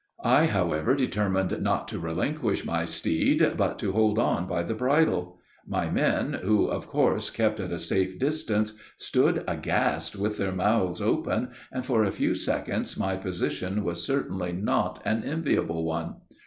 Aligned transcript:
I, 0.23 0.47
however, 0.47 0.95
determined 0.95 1.61
not 1.61 1.87
to 1.89 1.99
relinquish 1.99 2.65
my 2.65 2.85
steed, 2.85 3.53
but 3.55 3.77
to 3.77 3.91
hold 3.91 4.17
on 4.17 4.47
by 4.47 4.63
the 4.63 4.73
bridle. 4.73 5.37
My 5.67 5.91
men, 5.91 6.39
who, 6.41 6.65
of 6.65 6.87
course, 6.87 7.29
kept 7.29 7.59
at 7.59 7.71
a 7.71 7.77
safe 7.77 8.17
distance, 8.17 8.73
stood 8.97 9.43
aghast 9.47 10.15
with 10.15 10.37
their 10.37 10.53
mouths 10.53 11.03
open, 11.03 11.49
and 11.71 11.85
for 11.85 12.03
a 12.03 12.11
few 12.11 12.33
seconds 12.33 12.97
my 12.97 13.15
position 13.15 13.83
was 13.83 14.03
certainly 14.03 14.51
not 14.53 14.99
an 15.05 15.23
enviable 15.23 15.83
one. 15.85 16.15